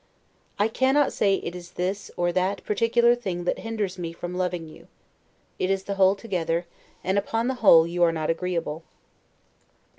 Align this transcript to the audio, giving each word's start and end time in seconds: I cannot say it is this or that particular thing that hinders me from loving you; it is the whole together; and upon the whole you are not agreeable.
I 0.57 0.67
cannot 0.67 1.13
say 1.13 1.35
it 1.43 1.53
is 1.55 1.73
this 1.73 2.09
or 2.17 2.31
that 2.31 2.63
particular 2.63 3.13
thing 3.13 3.43
that 3.43 3.59
hinders 3.59 3.99
me 3.99 4.13
from 4.13 4.33
loving 4.33 4.67
you; 4.67 4.87
it 5.59 5.69
is 5.69 5.83
the 5.83 5.93
whole 5.93 6.15
together; 6.15 6.65
and 7.03 7.19
upon 7.19 7.47
the 7.47 7.53
whole 7.61 7.85
you 7.85 8.01
are 8.01 8.11
not 8.11 8.31
agreeable. 8.31 8.81